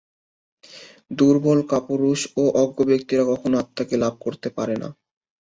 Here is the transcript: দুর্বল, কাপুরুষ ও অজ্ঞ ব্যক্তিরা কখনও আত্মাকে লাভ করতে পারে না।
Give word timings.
দুর্বল, 1.11 1.59
কাপুরুষ 1.71 2.19
ও 2.37 2.43
অজ্ঞ 2.61 2.77
ব্যক্তিরা 2.89 3.23
কখনও 3.25 3.59
আত্মাকে 3.59 3.95
লাভ 4.03 4.13
করতে 4.25 4.47
পারে 4.57 4.75
না। 4.81 4.89